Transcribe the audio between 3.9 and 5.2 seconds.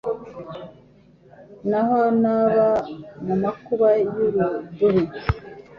y’urudubi